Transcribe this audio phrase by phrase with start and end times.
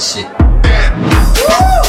[0.00, 1.79] Work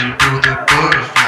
[0.00, 0.64] you do the.
[0.68, 1.21] Butterfly.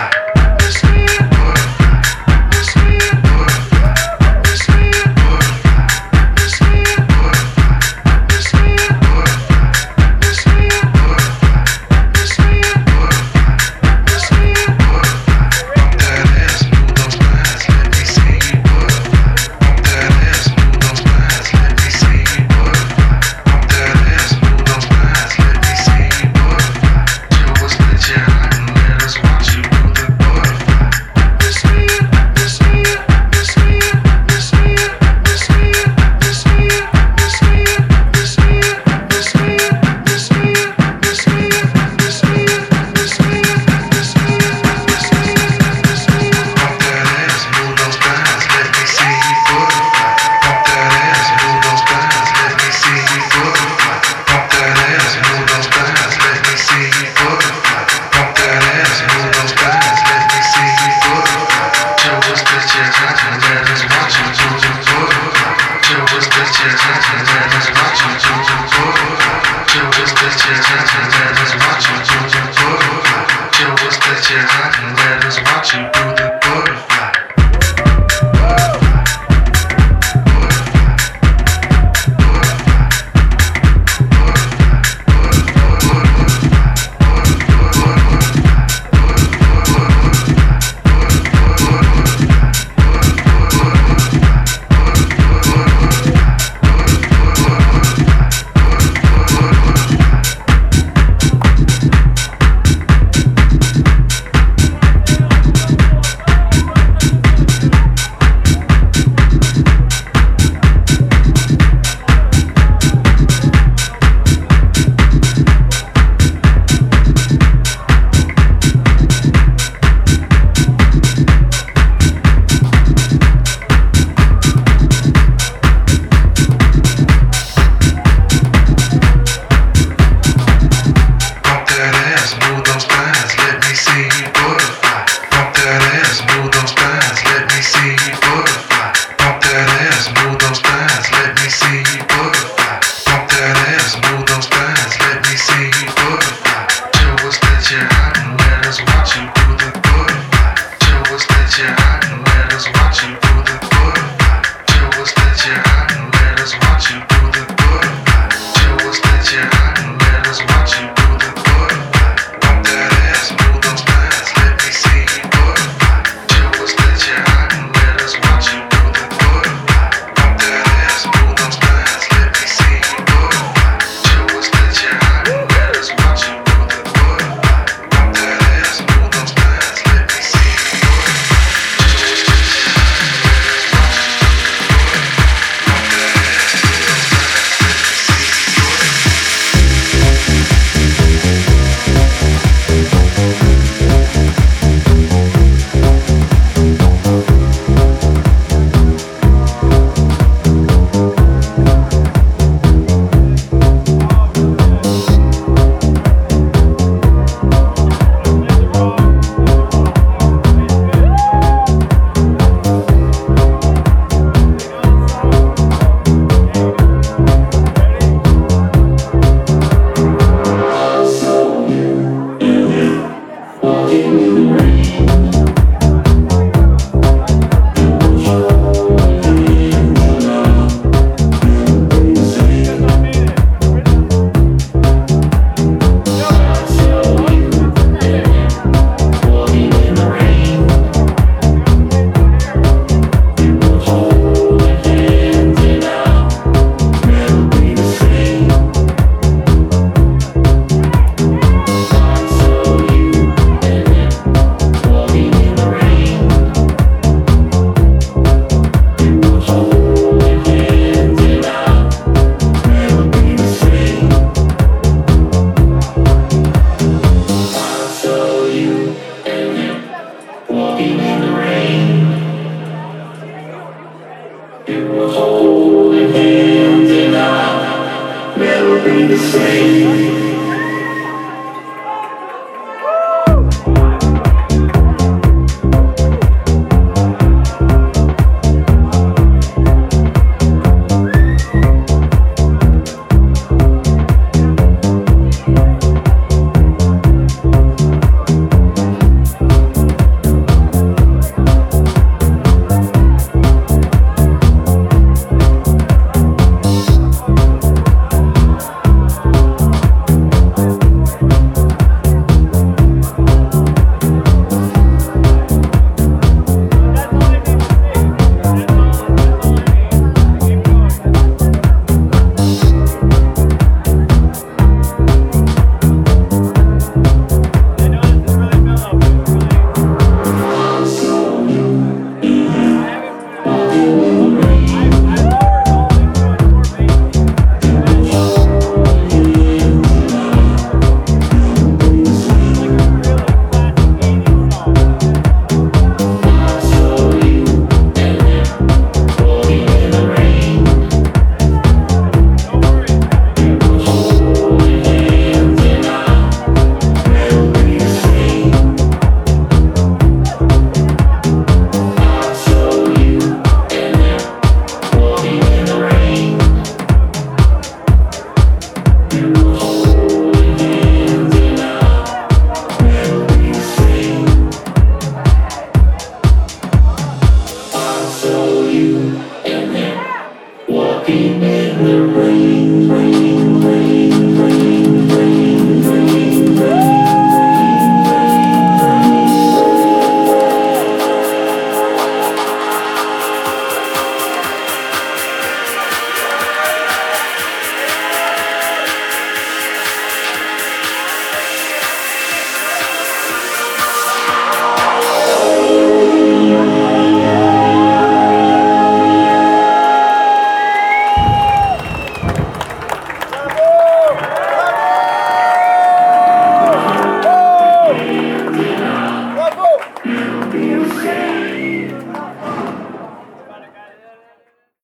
[279.16, 280.13] the same.